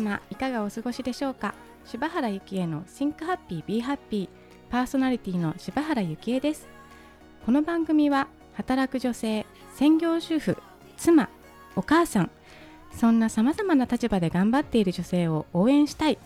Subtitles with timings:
[0.00, 1.54] 様いかがお過ごしでしょうか？
[1.84, 4.28] 柴原幸恵の Think Happy Be Happy
[4.70, 6.66] パーソナリティの柴原幸恵です。
[7.44, 9.44] この番組は働く女性
[9.74, 10.56] 専業主婦
[10.96, 11.28] 妻
[11.76, 12.30] お母さん
[12.92, 16.18] そんなさまざまな立場で頑張っている女性を応援したい。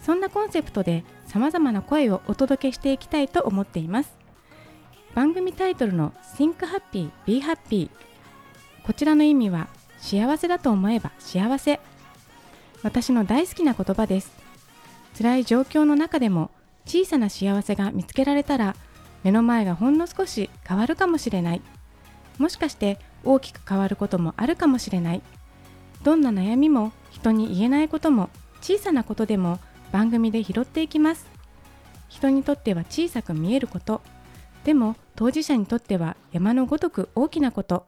[0.00, 4.16] そんなコンセプトでさまざまな声をお届けしていきたいと思っています。
[5.14, 7.90] 番組タイトルの Think Happy Be Happy
[8.86, 11.80] こちらの意味は幸せだと思えば幸せ。
[12.84, 14.30] 私の大好きな言葉です。
[15.16, 16.50] 辛い状況の中でも
[16.84, 18.76] 小さな幸せが見つけられたら
[19.22, 21.62] 目の前がほんの少し変わるかもしれない。
[22.38, 25.22] もしかして大きく変わることもあるかもしれない。
[26.02, 28.28] どんな悩みも人に言えないことも
[28.60, 29.58] 小さなことでも
[29.90, 31.26] 番組で拾っていきます。
[32.10, 34.02] 人にとっては小さく見えること。
[34.64, 37.86] でも当事者にとっては山のごとく大きなこと。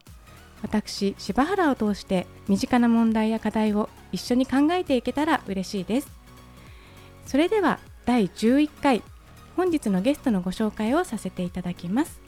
[0.66, 6.08] 私柴原を通して身近な問題や課題を一緒に考えていけたら嬉しいです。
[7.24, 9.02] それでは第11回
[9.56, 12.20] 本日のゲストのご紹介をさせていただきます。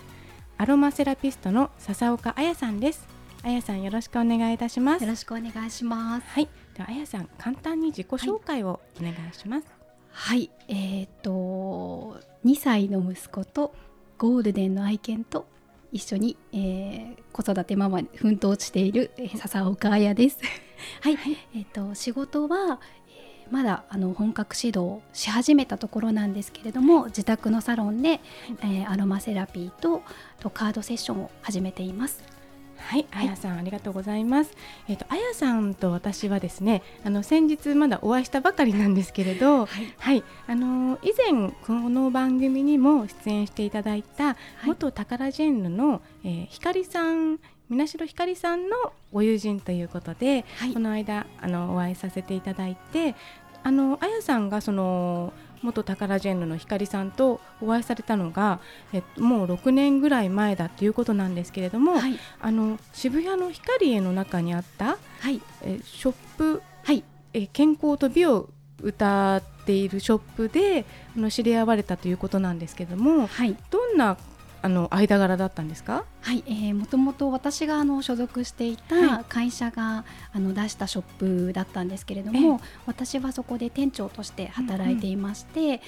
[0.56, 3.09] アロマセラピストの笹岡彩さんです。
[3.42, 5.03] 彩さんよろしくお願いいたします。
[5.03, 6.27] よろしくお願いします。
[6.28, 6.48] はい。
[6.75, 9.66] では彩さん簡単に自己紹介をお願いします。
[10.12, 13.75] はい、はい、えっ、ー、と2歳の息子と
[14.16, 15.48] ゴールデンの愛犬と
[15.92, 20.39] 一緒に、えー、子育てママに奮闘している、えー、笹岡彩です。
[21.03, 28.20] はい、はい、えっ、ー、と仕事は、えー、まだあの本格指導し始めたところなんですけれども自宅のサロンで、
[28.61, 30.03] えー、アロマセラピーと
[30.41, 32.38] とカードセッションを始めています。
[32.78, 34.52] はい、あやさん、ありがとうございます。
[34.88, 39.66] えっ、ー、と、あやさんと私はですね、あの先日まだお会いしたばかりなんですけれど。
[39.66, 47.38] はい、はい、あのー、以前この番組にも出演していただいた元タカラジェンヌの、えー、ひかりさん。
[47.69, 53.14] 水代ひかりさんのご友人ということで、はい、この間あのお会いさせていただいて
[53.62, 58.60] あのあやさんがその元タカラジェンヌの光さんとお会いされたのが、
[58.92, 68.48] えもう6年ぐらい前だということなんですけれども、はい、あの渋谷の光栄の中にあった、はい、えショップ、はい、え健康と美を
[68.82, 70.84] 歌っているショップで
[71.16, 74.16] あの知り合われたということなんですけれども、はい、どんな
[74.60, 76.04] あの間柄だったんですか？
[76.20, 80.04] はい、えー、もともと私があの所属していた会社が、は
[80.34, 85.78] い、あの出したショップだったんですけれども、私はそこで店長として働いていまして、うんうん、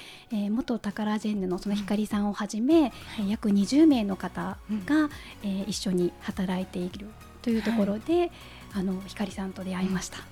[0.44, 5.10] えー、元タカラジェンヌのその光さんをはじめ、うん、約20名の方が、うん、
[5.42, 7.09] えー、一緒に働いている
[7.42, 8.30] というところで、はい、
[8.75, 10.19] あの光さんと出会いました。
[10.19, 10.25] うん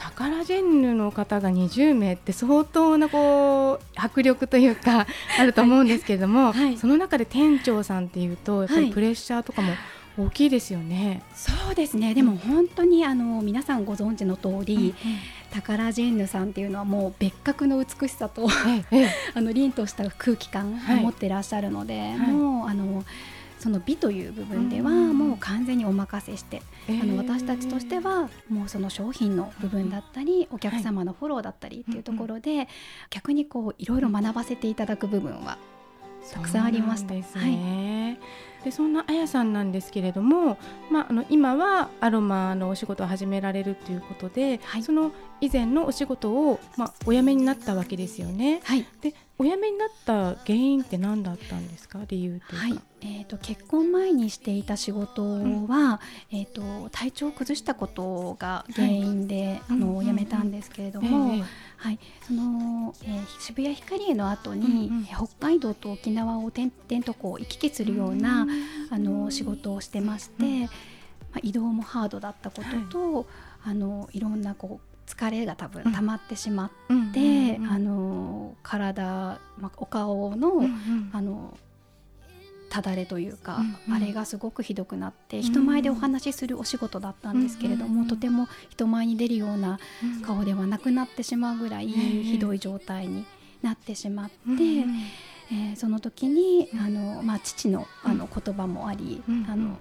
[0.00, 5.06] タカラジェンヌの方が20名って相当なこう迫力というか
[5.38, 9.74] あると思うんですけれども、はい、その中で店長さんっていうとやっぱりプレッシャーとかも
[10.18, 11.22] 大きいですよね。
[11.34, 12.14] そうですね。
[12.14, 14.94] でも本当にあの皆さんご存知の通り、うんうん、
[15.50, 18.48] タカラジェンヌさんっていうのはもう別格の美しさと
[19.34, 23.04] あの凛とした空気感を持ってらっしゃるので、はい、もうあの。
[23.60, 32.68] その美という部分ではもう完全にお任せして、あの私たちとしてはもうその商品の部分だったりお客様のフォローだったりっていうところで
[33.10, 35.58] 逆にこういろいろ学ばせていただく部分は
[36.32, 37.14] たくさんありました。
[37.14, 40.58] ですね、はい、でそんなあやさんなんですけれども、
[40.90, 48.60] まあ、あの今はアロマのお仕事を始められるということで、はい、その以前のお仕事を、まあ、お辞めになったわけですよね。
[48.64, 52.00] はい、でお辞めになった原因って何だったんですか？
[52.08, 61.44] 理由というか、えーと、結婚前にしていた仕事は、うん、えーと、体調を崩したことが原因で、はい、あの、うん、辞めたんですけれども、えー、
[61.78, 68.46] はい、その、えー、渋谷ヒカリエの後に、うんうん、北海道と沖縄を転々とこう行き来するような、
[68.90, 70.66] あの仕事をしてまして、
[71.32, 73.24] まあ、移動もハードだったことと、はい、
[73.70, 76.70] あのいろんなこう疲れが多分溜まってしまっ
[77.12, 81.58] て、あの体、まあ、お顔の、うんうん、あの
[82.68, 89.80] ただれというか、うんうん、あれがすごくひどくなって人前でお話しするお仕事だったんですけれども、とても人前に出るような
[90.22, 93.26] 顔ではなくなってしまうぐらいひどい状態に
[93.62, 94.34] なってしまって。
[95.52, 99.76] えー、その時にあの、まあ、父のあの言葉もあり、あの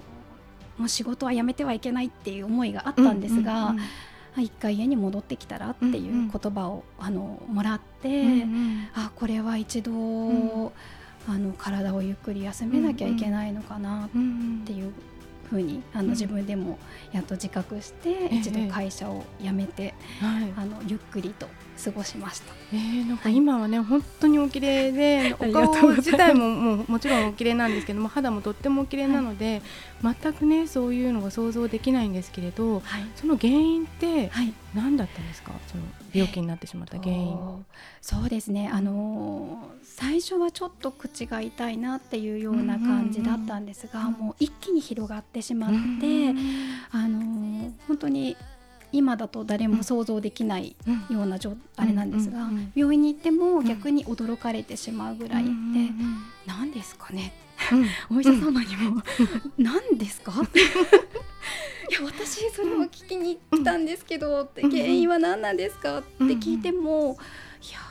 [0.79, 3.75] もう仕事は辞めてはいけないっていう思いがあったんですが、
[4.37, 7.05] 一回家に戻ってきたらっていう言葉を、うん。
[7.05, 10.31] うん、あのもらって、うんうん、あこれは一度、う
[10.65, 10.71] ん、
[11.27, 14.09] あの体をゆっくり休めなきゃいけないのかなっ
[14.65, 14.93] ていう
[15.49, 16.77] ふうにあの、自分でも
[17.11, 21.47] やっと自覚して、一度会社を辞めて、あのゆっくりと
[21.83, 22.53] 過ごしました。
[22.73, 29.61] えー、なんか今はね、はい、本当にお綺麗で お顔自体ももうもちろんお綺麗なんですけども肌もとってもお綺麗なので、
[30.03, 34.31] はい、全くねそういうのが想像できないんですけれど、はい、その原因って
[34.73, 35.51] 何だったんですか？
[35.67, 35.83] その
[36.13, 37.37] 病気になってしまった原因。
[38.01, 38.69] そうですね。
[38.71, 46.33] あの最初はちょっと口が痛いなっていうような感じだったんですが、もう一気に広がってしまって、
[46.91, 48.37] あの本当に
[48.91, 50.75] 今だと誰も想像できない
[51.09, 55.49] ような状、あれなんですが、病院に行っても逆に驚かれてしまうぐらいで、
[56.45, 57.33] 何ですかね、
[58.09, 59.01] お医者様にも
[59.57, 60.63] 「何ですか?」ってい
[61.93, 65.99] や私それを聞きに来たんですけど、って原因は何なんですか？
[65.99, 67.17] って聞いても、
[67.67, 67.88] いやス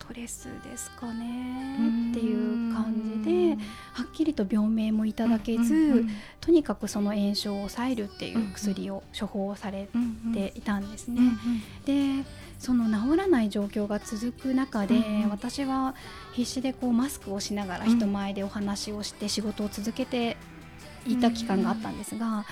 [0.00, 1.76] トレスですかね
[2.10, 3.62] っていう感じで
[3.92, 6.04] はっきりと病名もいただけず、
[6.40, 9.88] とにかくその炎症を抑えるっていう薬を処方され
[10.34, 11.20] ていたんですね。
[11.86, 12.24] で
[12.58, 15.00] その治らない状況が続く中で、
[15.30, 15.94] 私は
[16.32, 20.36] 必死でこうマスクをしながら人前でお話をして仕事を続けて
[21.06, 22.44] いた期間があったんですが、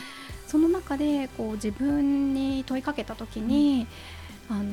[0.47, 3.87] その中でこう自分に問いかけた時に、
[4.51, 4.65] あの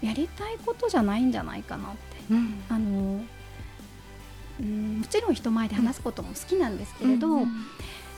[0.00, 1.98] やりたいことじゃないんじゃないかなって、
[2.30, 3.20] うん、あの
[4.60, 7.48] うんもちろん人前で話すことも好きなんですけれど、うんうん、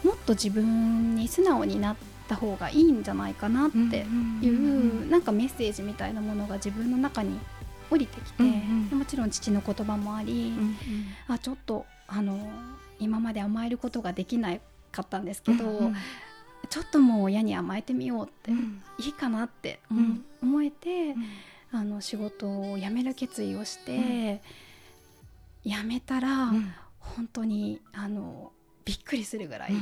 [0.05, 1.97] もっと自分に素直になっ
[2.29, 4.07] た方がいいんじゃないかなって
[4.45, 7.39] いう,、なんかメッセージみたいなものが自分の中に
[7.91, 10.77] 降りてきて、うんうん、もちろん父の言葉もあり、うんうん、
[11.29, 12.39] あちょっとあの
[12.99, 14.57] 今まで甘えることができな
[14.93, 15.97] かったんですけど、うんうん
[16.71, 21.15] ちょっともう親に甘えてみようって、うん、いいかなって、うん、思えて、
[21.73, 24.41] うん、あの仕事を辞める決意をして、
[25.65, 26.53] 辞めたら、
[26.99, 28.53] 本当にあの
[28.85, 29.73] びっくりするぐらい。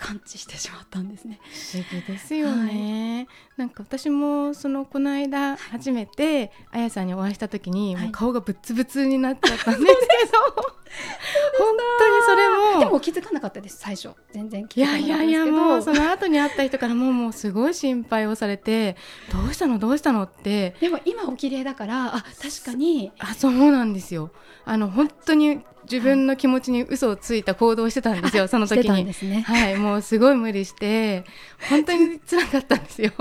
[0.00, 1.38] 感知してしまったんですね。
[1.72, 3.28] 不思議ですよね。
[3.28, 10.38] はい、なんか私もそのこの間初めてあやさんにお会いした時に、もう顔がぶつぶつになっちゃったんですけど、
[11.58, 14.10] 本当にそれもでも気づかなかったです最初。
[14.32, 18.96] 全然気づかなかったいやいやいやもうその後に会った人からももうすごい心配をされて
[19.30, 19.78] どうしたの？
[19.78, 20.22] どうしたの？
[20.22, 20.74] って。
[20.80, 23.12] でも今お綺麗だからあ確かに。
[23.18, 24.30] あそうなんですよ。
[24.64, 29.04] あの本当に自分の気持ちに嘘をついた行動をしてたんですよ、その時に。
[29.04, 31.24] ね、はい、もうすごい無理して、
[31.68, 33.12] 本当に辛かったんですよ。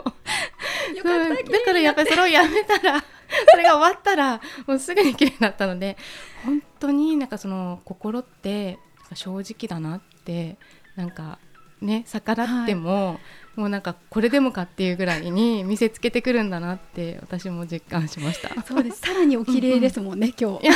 [0.95, 1.35] よかだ
[1.65, 3.03] からやっぱりそれをやめたら、
[3.51, 5.97] それが終わったら、もうすぐに綺麗になったので、
[6.45, 8.79] 本当になんかその心って
[9.13, 10.57] 正直だなって、
[10.95, 11.39] なんか
[11.81, 13.17] ね、逆らっても、はい
[13.59, 18.49] もうなんかこれでもかっていうぐらいに見せつけてくるんだなって私も実感しました。
[18.61, 19.01] そうです。
[19.01, 20.65] さらにお綺麗ですもんね、今日。
[20.65, 20.69] い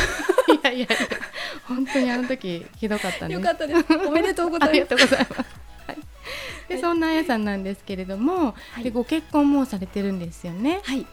[0.63, 0.87] やいやいや
[1.65, 3.35] 本当にあの時ひどかったね。
[3.35, 3.85] よかったです。
[4.05, 4.69] おめでとうございます。
[4.69, 5.33] ありがとうございます。
[5.87, 5.97] はい、
[6.67, 10.81] で、そんなあやさんなんですけれども、はい、でご結婚もされてるんですよね。
[10.83, 11.05] はい。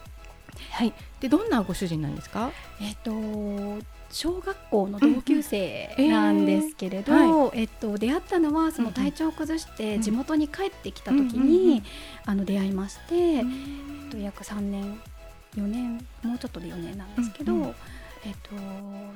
[0.71, 0.93] はい。
[1.21, 2.51] でどんなご主人なんですか？
[2.81, 7.37] えっ、ー、と小学校の同級生なんですけれど、うんえー。
[7.49, 11.83] はい、えっと、出会ったのはその体調を崩して地元に帰ってきた時に、
[12.25, 13.45] あの出会いまして、えっ
[14.11, 14.99] と、約3年
[15.55, 17.73] 4年もうちょっとで4年なんですけど、うんうん、えっ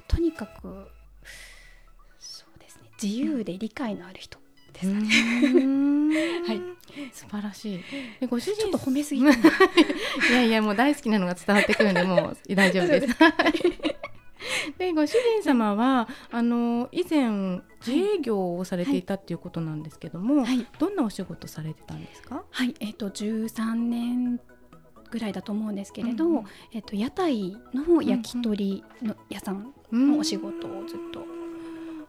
[0.07, 0.87] と、とにかく
[2.19, 4.39] そうですね自由で理解のある人
[4.73, 5.07] ですかね。
[6.45, 6.61] はい、
[7.13, 7.75] 素晴らし
[8.21, 8.27] い。
[8.27, 9.25] ご主人ちょっと褒めすぎ い
[10.31, 13.15] やいやもう大好きなのが伝わってくるんでもう大丈夫です。
[14.77, 22.43] でご主人様はあの以前自営業をされていたっていうことなんですけども、はい、どんなお仕事されてたんですか？
[22.49, 24.39] はい、えっ、ー、と13年
[25.11, 26.43] ぐらいだと思うんですけれど、うん、
[26.73, 31.25] えっ、と屋台の焼き鳥の屋さんのお仕事をずっと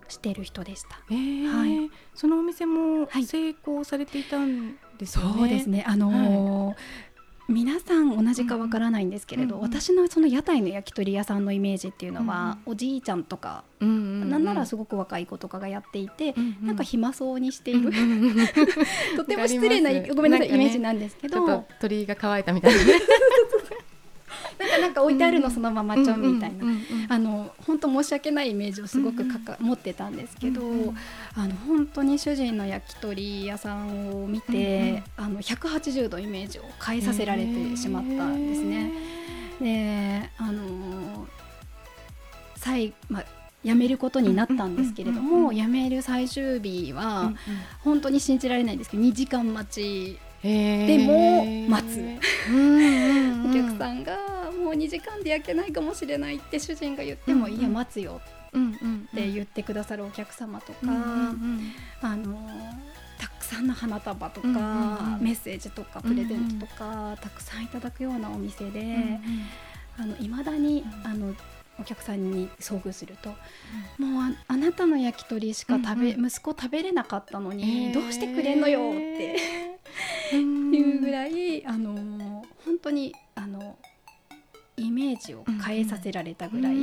[0.08, 1.00] してる人でした。
[1.10, 1.90] えー、はい。
[2.14, 5.34] そのお店も成功されていたんですよね。
[5.38, 5.84] そうですね。
[5.86, 6.76] あのーはい
[7.48, 17.92] 皆さん同じかわからないんですけれど、うんうん、私のその屋台の焼き鳥屋さんのイメージっていうのは、うん、おじいちゃんとか、うんうん、なんならすごく若い子とかがやっていて、うんうん、なんか暇そうにしている、
[19.16, 21.66] とても失礼なごめんなさい、ね、イメージなんですけど。
[21.80, 22.80] 鳥が乾いたみたいな
[24.86, 26.64] なんか置いてあるのそのままちょんみたいな、
[27.08, 30.62] あの本当申し訳ないイメージをすごくかか、持ってたんですけど、
[31.34, 38.92] あの本当に主人の焼き鳥屋さんを見て、あの180度イメージを変えさせられてしまったんですね。
[39.60, 41.26] であの
[42.56, 43.24] 最まあ
[43.64, 47.32] 辞めることになったんですけれども、辞める最終日は、
[47.80, 52.00] 本当に信じられないんですけど2時間待ちでも待つ。
[53.44, 54.16] お客さんが
[54.52, 58.20] もう2時間で焼けないかもしれないって主人が言っても、いや待つよ。
[58.54, 62.38] って言ってくださるお客様とか、あの
[63.18, 69.20] たくさんの花束とか、メッセージとかプレゼントとか、たくさんいただくようなお店で、
[70.20, 71.34] いまだにあの
[71.78, 73.30] お客さんに遭遇すると、
[74.00, 79.75] うん、もうあなたの焼き鳥しか食べ、うんうん、息子食べれなかったのに、えー、どうしてくれんのよって
[80.32, 83.76] いうぐらいあの本当にあの
[84.78, 86.76] イメージを変えさせられたぐらい、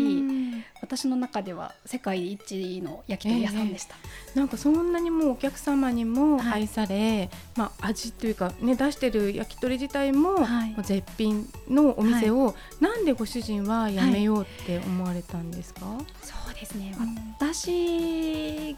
[0.82, 3.96] 私の中では世界一の焼き鳥屋さんでした、
[4.32, 15.82] えー、なんかそんなにもうお客様にも愛され、はい、まあ、味というか、ね、出してる焼き鳥自体も、はい、絶品のお店を、はい、なんでご主人は辞めようって思われたんですか、
[16.24, 18.76] そうですね、うん、私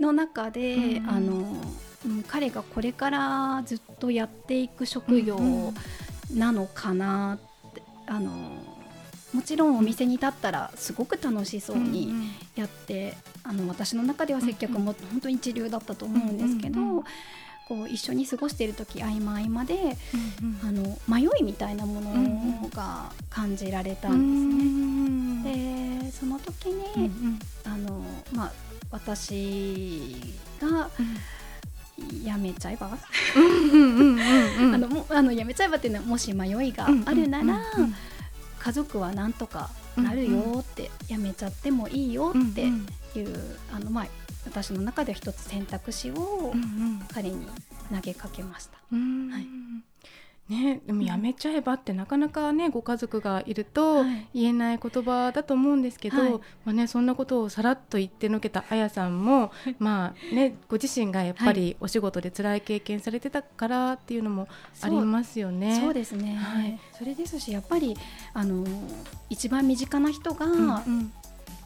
[0.00, 1.44] の中で、うん、あの
[2.06, 5.38] うん、彼がこれからずっとやっていく職業
[6.34, 8.30] なのかなって、あの
[9.32, 12.12] もちろんお店に立ったらすごく楽しそうに
[12.54, 17.04] やって、あの私の中では接客も本当に一流だったと思うんですけど。
[17.66, 19.96] こう一緒に過ごしている時合間合間で、
[20.62, 26.02] あの迷いみたいなものが感じられたんですね。
[26.02, 28.52] でその時に、あのまあ、
[28.90, 30.14] 私
[30.60, 30.90] が、
[32.24, 32.86] やめちゃえば？
[32.86, 37.60] あのもあのやめちゃえばっていうのはもし迷いがあるなら、
[38.58, 42.62] 家族はなんとかなるよって、やめちゃってもいいよって
[43.18, 44.06] いう、あのまあ
[44.44, 46.52] 私の中では一つ選択肢を
[47.12, 47.46] 彼に
[47.94, 48.76] 投げかけました。
[48.76, 49.46] はい
[50.48, 64.46] ね、でもやめちゃえばってなかなかねご家族がいると言えない言葉だと思うんですけど、はい、まあね、そんなことをさらっと言ってのけたあやさんも、まあね、ご自身がやっぱりお仕事で辛い経験されてたからっていうのも
[64.82, 65.80] ありますよね。
[65.80, 67.96] そうですね、はい、それですしやっぱり
[68.34, 68.66] あの
[69.30, 70.46] 一番身近な人が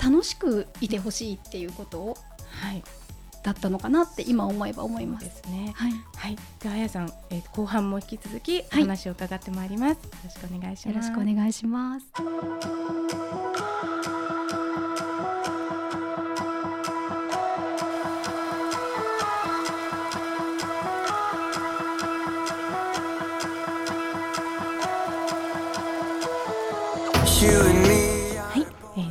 [0.01, 2.17] 楽しくいてほしいっていうことを、
[2.63, 2.85] はい、
[3.43, 5.27] だったのかなって今思えば思います。
[5.27, 5.73] ですね。
[5.75, 5.93] はい。
[6.17, 6.37] はい。
[6.61, 9.95] ではあやさん、えー、後半も引き続きお話を伺ってまいります。
[9.95, 10.95] はい、よろしくお願いします。
[10.95, 13.19] よろしくお願いします。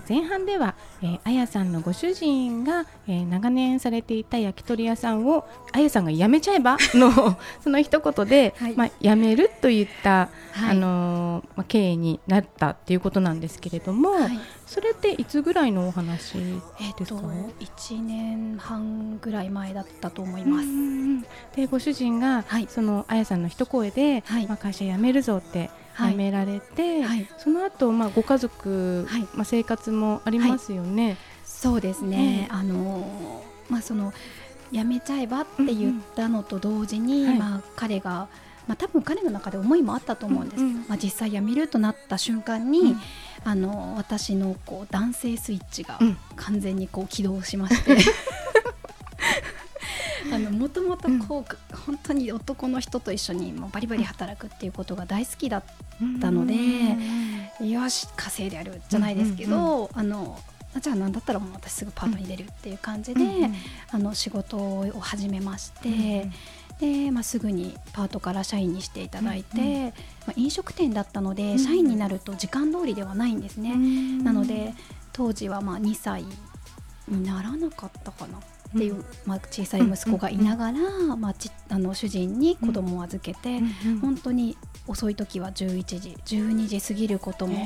[0.08, 20.68] 前半では、えー、あやさんのご主人が、えー、長年されていた焼き鳥屋さんをあやさんが辞めちゃえば のその一言で、はい、まあ、辞めるといった、はい、あのー、まあ、経緯になったっていうことなんですけれども、はい、それっていつぐらいのお話ですか、えー、1年半ぐらい前だったと思います。
[21.56, 31.06] でご主人が、そのあやさんの一声で、まあ、会社辞めるぞって辞められて、はい、その後まあご家族、はい、まあ生活もありますよね。
[31.06, 32.48] はい、そうですね。
[32.52, 34.14] うん、あのまあその
[34.72, 38.28] 辞めちゃえばって言ったのと同時に、うんうん、まあ彼が
[38.68, 40.58] まあ多分彼の中で思いもあったと思うんです。
[40.58, 42.98] けど、うんうん、まあ実際辞めるとなった瞬間に、うん、
[43.44, 46.00] あの私のこう男性スイッチが
[46.36, 47.98] 完全にこう起動しまして。
[50.38, 55.64] あのもともとこう、うん、本当に男の人と一緒にもうバリバリ働くっていうことが大好きだっ
[56.22, 56.56] たので、
[57.66, 60.40] よし稼いでやるじゃないですけど、あの
[60.80, 63.22] じゃあ何だったらもう私すぐパートに出るっていう感じで、
[63.92, 66.30] あの仕事を始めまして。
[66.80, 69.92] で、まあ、すぐにパートから社員にしていただいて、うんうん、ま
[70.30, 74.76] あ、飲食店だったので、社員になると時間通りではないんですね、うん、なので
[75.12, 76.24] 当時はまあ2歳
[77.08, 78.40] にならなかったかな
[78.76, 83.60] っていう、まあ、小さい息子がいながら、まあ、ちあの主人に子供を預けて、
[84.02, 84.58] 本当に
[84.88, 87.58] 遅い時は11時12時過ぎることも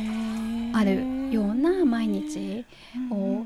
[0.73, 2.65] あるような毎日
[3.11, 3.45] を。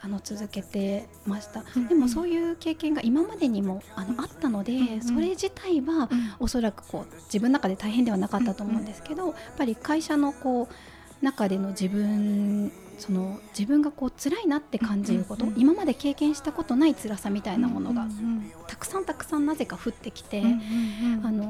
[0.00, 21.44] あの続けてました、でもそういう経験が今までにもあのあったので、それ自体はおそらくこう自分の中で大変ではなかったと思うんですけど、やっぱり会社のこう中での自分その自分がこう辛いなって感じること、うんうん、今まで経験したことない辛さみたいなものが、うんうん、たくさんたくさんなぜか降ってきて、うんうんうん、あの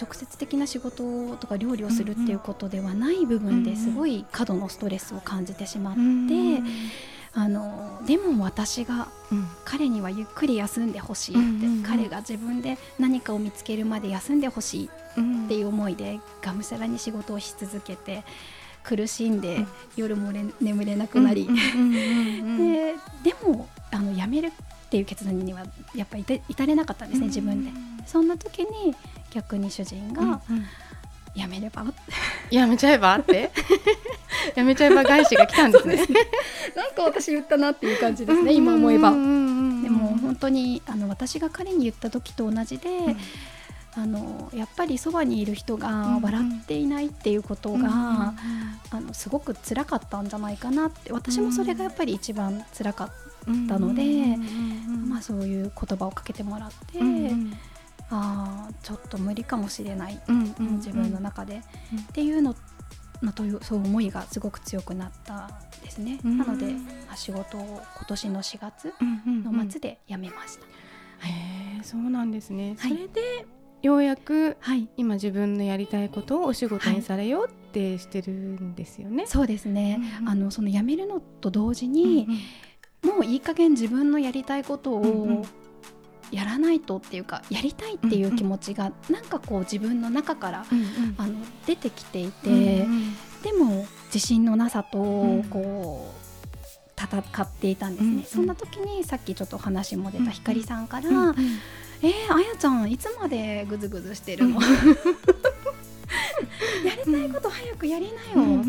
[0.00, 6.00] 直接的な仕事とか料理をするっていうことではない部分ですごい過度のストレスを感じてしまって。
[6.00, 6.64] うんうん
[7.38, 9.08] あのでも私が、
[9.66, 18.24] 彼にはゆっくり休んでほしいって、うんうんうん、彼が自分で何かを見つけるまで休んでほしいっていう思いで、がむしゃらに仕事をし続けて
[18.86, 19.66] 苦しんで、
[19.96, 21.46] 夜も眠れなくなり。
[21.46, 25.64] ででもあの辞めるっていう決断には
[25.94, 27.70] やっぱり至れなかったんですね自分で。
[28.06, 28.94] そんな時に
[29.30, 30.40] 逆に主人が、
[31.34, 31.84] やめれば？
[32.50, 33.50] やめちゃえばって？
[34.54, 35.96] やめちゃえば返しが来たんですね。
[36.76, 39.10] なんか私言ったなっていう感じですね今思えば。
[39.10, 43.16] でも本当にあの私が彼に言った時と同じで、うん
[43.98, 48.36] あのやっぱりそばにいる人が笑っていないっていうことが、うんうん、あ
[49.00, 53.10] のすごく辛かったんじゃないかなって私もそれがやっぱり一番辛かっ
[53.68, 54.36] たので、
[55.08, 57.52] まあ、そういう言葉をかけてもらって、うんうん、
[58.10, 61.62] あちょっと無理かもしれない、うんうんうん、自分の中で、
[61.92, 62.54] うん、っていうの、
[63.22, 65.50] まあ、というそう思いがすごく強くなった
[65.82, 66.74] ですね、うん、なので、
[67.14, 68.92] 仕事を今年の4月
[69.26, 70.66] の末で辞めました。
[70.66, 73.46] うんうんうん、へえそうなんですね、はい、それで
[73.86, 79.18] ようやく、はい、今自分のやりたいことをお仕事にされようってしてるんですよね。
[79.18, 82.26] はい、そうですね、うんうん、あのその辞めるのと同時に、
[83.04, 85.44] うんうん、もういい加減自分のやりたいことを
[86.32, 91.34] やらないとっていうかやりたいっていう気持ちがなんかこう自分の中から、うんうん、あの
[91.66, 94.98] 出てきていて、うんうん、でも自信のなさと
[95.50, 96.26] こう、
[97.00, 101.36] 戦っていたんですね、うんうん、そんな時にさっきちょっと話も出たひかりさんから、うんうん、
[102.02, 104.60] えー、あやちゃんいつまでぐずぐずしてるの？
[106.84, 108.68] やりたいこと早くやりなよって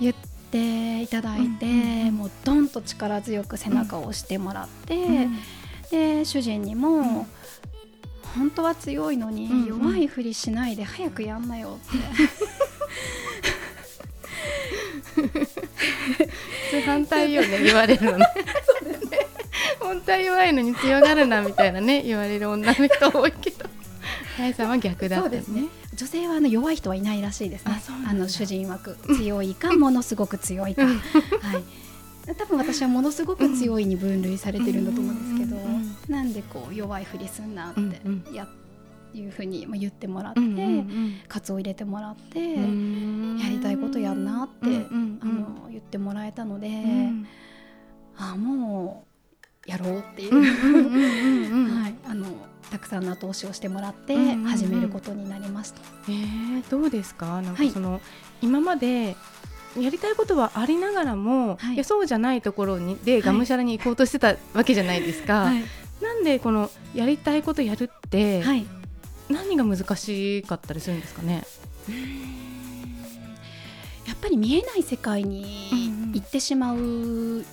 [0.00, 0.14] 言っ
[0.50, 5.38] ていただいて、うんうん、もうどんと力強く背中を押してもらって、うん、
[5.90, 7.04] で主人にも、うん、
[8.36, 11.96] 本当は強いのに弱いふりしないで早くやんなよって。
[16.84, 18.26] 反対よね言われるのね
[19.86, 23.66] 本当は弱いのに強がるなみたいなね 言われる女の人多いけど。
[24.36, 25.42] 八重さんは逆だったで。
[25.42, 25.64] すね。
[25.94, 27.80] 女性はあの弱い人はいないらしいですね。
[28.06, 30.94] あの主人枠強いかものすごく強いか、はい。
[32.34, 38.46] 多分私はものすごく強いに分類されてるんだと思うんですけど、なんでこう弱いふりすんなってや
[39.14, 40.40] いうふうに言ってもらって、
[41.28, 42.56] カツを入れてもらってや
[43.48, 44.70] りたいことやんなって、あ
[45.24, 46.68] の言ってもらえたので、
[48.18, 49.05] あもう
[49.66, 51.80] やろうっていう。
[51.80, 51.94] はい。
[52.08, 52.26] あの
[52.70, 55.80] たくさんの後押しをしてもらって始めることになりました。
[56.08, 57.40] えー、どうですか？
[57.42, 58.00] なんかその、はい、
[58.42, 59.16] 今まで
[59.78, 65.44] やりたいことはありながらも、はい、いやそうじゃないところにでがむしゃらに行こうとしてたわけじゃないですか。
[65.44, 65.62] はい、
[66.02, 68.66] なんでこのやりたいことやるって、はい、
[69.28, 71.44] 何が難しかったりするんですかね？
[74.06, 75.70] やっぱり見えない世界に
[76.14, 77.44] 行ってしまう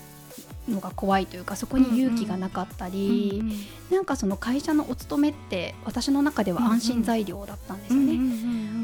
[0.70, 3.58] のが怖いというかそこに勇気がなかったり、うんうん、
[3.92, 8.20] なんかその会社のお勤めって私の中では安心材料だったんですよね。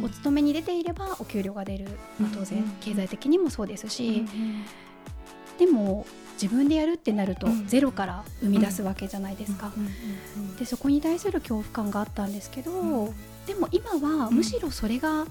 [0.03, 1.87] お勤めに出ていればお給料が出る、
[2.19, 4.25] まあ、当然経済的にもそうですし、
[5.57, 6.05] でも
[6.41, 9.71] 自分でやるってなるとゼロから生み出すわけじゃないですか。
[10.57, 13.13] でそこに対する恐怖感があったんですけど、
[13.45, 15.25] でも今はむしろそれが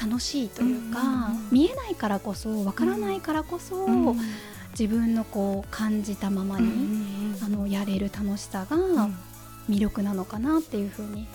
[0.00, 3.86] 楽しいというか、見えないからこそわからないからこそ、
[4.78, 8.76] 自分のこう感じたままに、あのやれる楽しさが
[9.70, 11.26] 魅力なのかなっていうふうに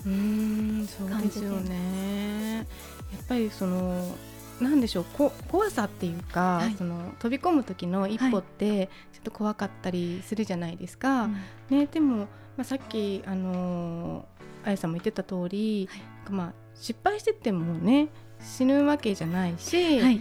[1.10, 2.58] 感じて、よね。
[2.58, 4.16] やっぱりその
[4.60, 11.22] なんでしょうこ怖さっていうか、はい、その飛び込む時の一歩ってちょっと怖かったりするじゃないですか。
[11.22, 11.30] は
[11.70, 12.26] い、ね、でも、ま
[12.58, 14.24] あ、さっきあの
[14.64, 18.08] あやさんも言ってた通り、はい、まあ、失敗しててもね
[18.40, 20.20] 死ぬわけじゃないし、はい、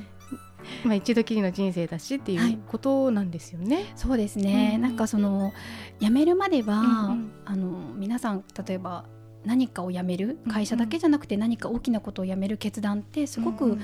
[0.85, 3.75] まあ、一度きりの人生だしっていうことなんですよね。
[3.75, 5.51] はい、そうですね、うん、なんかその
[5.99, 9.05] 辞めるまでは、うんうん、あの皆さん例えば
[9.45, 10.37] 何かを辞める？
[10.47, 13.79] 会社だけじゃなくて何か大きなことを辞める決断ってすごく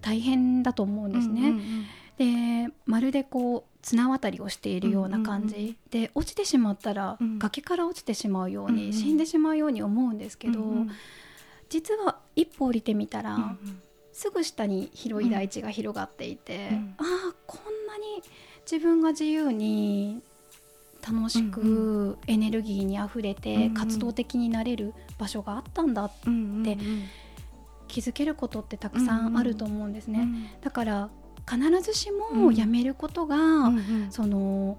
[0.00, 1.40] 大変だと思うんですね。
[1.40, 10.90] うんうんうん、でまるでこう綱渡りをしているような感じ、うんうんうん、で落ちてしまったら、うん、崖から落ちてしまうように、うんうん、死んでしまうように思うんですけど、うんうん、
[11.68, 13.58] 実は一歩降りてみたら、うんうん
[14.12, 18.22] すぐ下に広い大地が広がっていて、うん、ああこんなに
[18.70, 20.22] 自分が自由に
[21.06, 26.10] 楽しくエネルギーにあふれて活動的になれる場所があったんだっ
[26.64, 26.78] て
[27.88, 30.28] 気づけることってたくさんあると思うんですね。
[30.60, 31.10] だから
[31.50, 33.36] 必ずしもやめることが、
[34.10, 34.78] その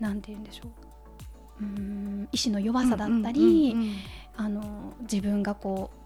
[0.00, 0.68] なんて言うんでしょ
[1.60, 1.62] う。
[1.62, 3.76] うん意志の弱さだったり、
[4.36, 5.99] あの自分がこう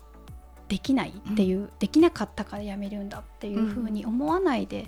[0.68, 4.87] できないっていう、うん、できなかったからやめるんだっていうふうに思わないで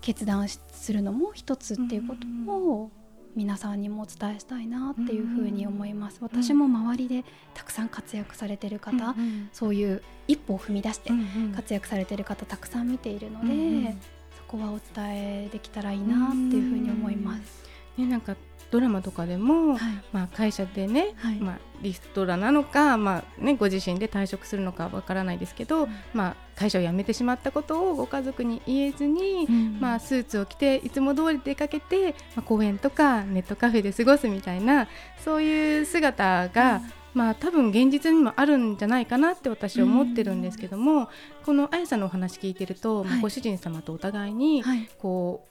[0.00, 2.14] 決断するのも一つっていうこ
[2.46, 2.90] とを
[3.34, 6.18] 皆さんにもお伝えしたいなっていうふうに思います。
[6.22, 7.24] 私も周りで
[7.54, 9.14] たくさん活躍されてる方、
[9.52, 11.12] そういう一歩を踏み出して
[11.54, 13.94] 活躍されてる方たくさん見ているので、
[14.36, 17.68] そこはお伝えできたらいいなっていうふうに思います。
[17.96, 18.34] ね、なんか
[18.70, 34.88] ドラマとかでも、はい、まあ、会社でね、はい、まあ、リストラなのか、まあね、ご自身で退職するのかわからないですけど、うん、まあ、会社を辞めてしまったことをご家族に言えずに、うん、まあ、スーツを着ていつも通り出かけて、まあ、公園とかネットカフェで過ごすみたいな
[35.24, 36.92] そういう姿が、うん。
[37.14, 41.08] まあ、多分現実にもあるんじゃないかなって私は思ってるんですけども、
[41.44, 44.62] このあやさんのお話聞いてると、はい、ご主人様とお互いに
[44.98, 45.44] こ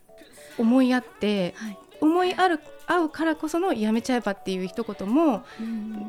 [0.57, 1.55] う思い合って、
[2.01, 5.43] 思いある合うからこそのやめちゃえばっていう一言も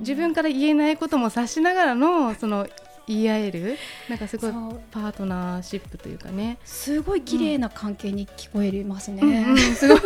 [0.01, 2.69] 自分から言えないことも察しながらのその
[3.09, 4.53] 言い合えるなんかすごい
[4.91, 6.59] パートナーシップというかね。
[6.65, 9.99] すごい綺麗な関係に聞こえますね、うんうん、すごい。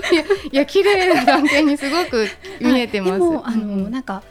[0.53, 2.29] いや綺麗な関係にすごく
[2.61, 4.23] 見えてます、はい、あの、なんか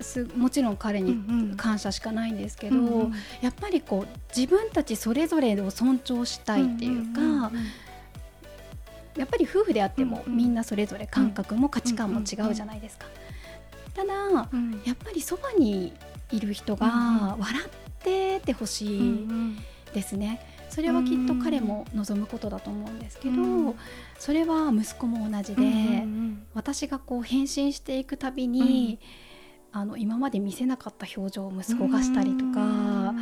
[0.00, 3.12] すもちろん彼に感謝しかないんですけど、うんうん、
[3.42, 7.50] やっぱりこう自分たちそれぞれを尊重したいっていうか、うんうんうん
[9.16, 13.06] やっぱり夫婦であっても、みんなそれぞれ感覚も価値観も違うじゃないですか。
[13.94, 14.12] ただ、
[14.84, 15.92] やっぱりそばに
[16.30, 17.68] いる人が笑っ
[18.02, 19.26] ててほしい
[19.92, 20.40] ですね。
[20.68, 23.76] それはきっと彼も望むことだと思うんですけど、
[24.18, 25.62] それは息子も同じで、
[26.52, 28.98] 私がこう変身していくたびに、
[29.70, 33.14] あの今まで見せなかった表情を息子がしたりとか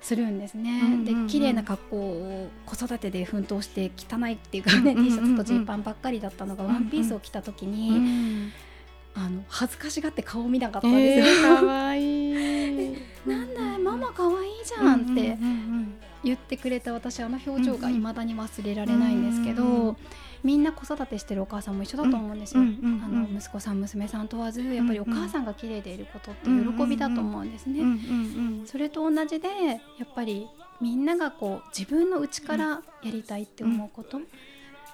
[0.00, 1.04] するんですね。
[1.04, 8.52] で綺麗な格好を子育てで奮闘して汚いっていうかね、T シャツとジーパンばっかりだったのがワンピースを着た時に、
[9.14, 11.26] あの恥ずかしがって顔見なかったんですよ。
[11.26, 15.36] えー、かわいい なんだママかわいいじゃんって
[16.22, 19.96] 言ってくれた私あの表情がいまだに忘れられないんですけど。
[20.44, 22.64] みんな子育てしてるお母さんも一緒だと思うんですよ、あ
[23.08, 27.82] の息子さん娘さん問わずやっぱりお母さんが綺麗でいることって喜びだと思うんですね。
[28.66, 29.74] それと同じでや
[30.04, 30.46] っぱり
[30.80, 32.66] みんながこう自分の内から
[33.02, 34.20] やりたいって思うこと、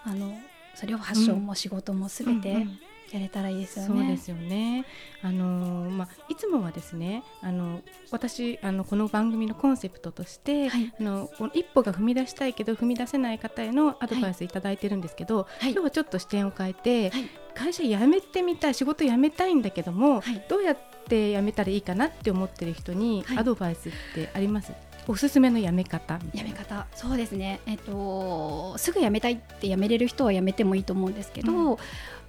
[0.04, 0.34] あの
[0.74, 2.66] それをファッションも仕事もすべて
[3.14, 4.00] やれたらいいですよね。
[4.00, 4.84] そうですよね。
[5.22, 24.72] あのまあいつもはですね、あの私あのこの番組のコンセプトとして、はい、あの一歩が踏み出したいけど踏み出せない方へのアドバイスいただいてるんですけど、はい、今日はちょっと視点を変えて、はい、会社辞めてみたい仕事辞めたいんだけども、どうやって辞めたらいいかなって思ってる人にアドバイスってあります？
[25.06, 26.18] おすすめのやめ方？
[26.32, 26.86] やめ方。
[26.94, 27.60] そうですね。
[27.66, 31.76] えっとすぐやめたいってやめれる人はやめてもいいと思うんですけど、うん、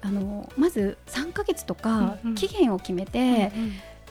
[0.02, 3.52] あのまず3か月とか期限を決めて、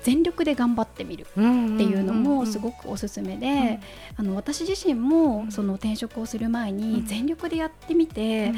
[0.04, 3.80] 全力で頑張ってみるっていうのもすごくおすすめで、
[4.18, 8.52] あの私自身もその転職をする前に全力でやってみて、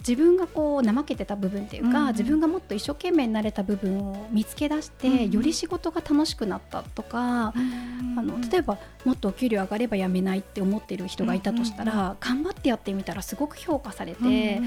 [0.00, 14.60] 自分がこう怠けてた部分っていうか、自分がもっと一生懸命になれた部分を見つけ出して、より仕事が楽しくなったとか、あの例えばもっとお給料上がれば辞めないって思ってる人がいたとしたら、頑張ってやってみたらすごく評価されて。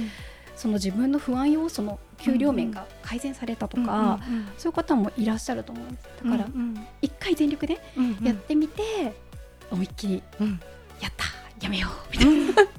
[0.55, 4.19] その自分の不安要素の給料面が改善されたとか、
[4.55, 6.07] そういう方もいらっしゃると思うんです。
[6.23, 6.47] だから
[7.01, 7.79] 一、回全力で
[8.21, 9.13] やってみて、
[9.71, 10.23] 思いっきり、
[11.01, 11.25] やった
[11.59, 12.69] やめようみたいな、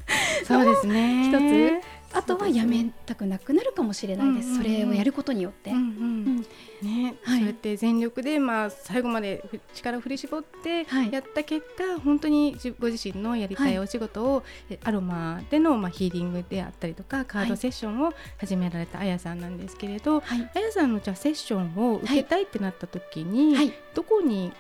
[0.47, 1.29] そうですね。
[1.29, 5.73] 一つあとはやめたくなくなるかもしれないです、それをやることによって。
[5.73, 9.43] ね、はい、そうやって全力で、まあ、最後まで
[9.75, 24.53] 力を振り絞ってやった結果、はい、本当にご自身のやりたいお仕事を、はい、アロマでの、まあ、ヒーリングであったりとかカードセッションを始められたあやさんなんですけれど、はい、あやさんのじゃセッションを受けたいってなった時に、どこに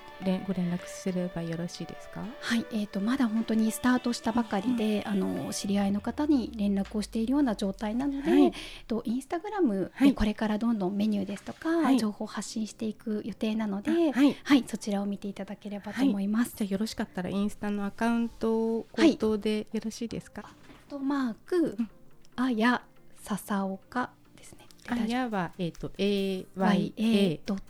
[0.47, 2.25] ご連絡すればよろしいですか？
[2.41, 8.53] はい、えっ、ー、とまだ本当にスタートしたばかりで、うん、あの知り合いの方に連絡をしているような状態なので、はい、
[8.87, 16.55] とインスタグラムでこれからどんどんメニューですとか、はい、情報を発信していく予定なので、はい、はい、そちらを見ていただければと思います。
[16.57, 20.45] じゃよろしかったらインスタのアカウント口頭でよろしいですか？
[20.89, 21.91] とマーク、うん、
[22.37, 22.83] あや
[23.23, 24.61] 笹岡ですね。
[24.89, 27.63] あやはえっ、ー、と A Y A ドッ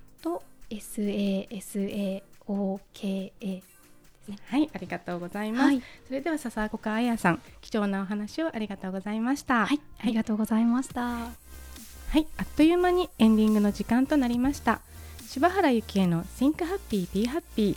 [0.74, 3.62] ト S A S A OKA で
[4.24, 4.38] すね。
[4.46, 5.64] はい、ありがとうございます。
[5.66, 9.66] はい、それでは笹岡彩さん、貴重なお話をありがとうございました。
[9.66, 11.02] はい、ありがとうございました。
[11.02, 11.32] は
[12.14, 14.80] い、あっという間にエンディングの時間となりました。
[15.26, 17.76] 柴原幸恵の Think Happy Be Happy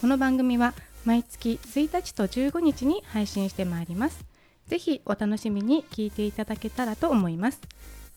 [0.00, 0.72] この番組は
[1.04, 4.24] 毎月1日と15日に配信してまいります。
[4.68, 7.60] ぜひお楽しみに聞いていただけたらと思います。